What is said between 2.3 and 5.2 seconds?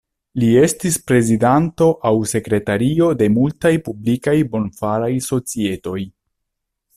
sekretario de multaj publikaj bonfaraj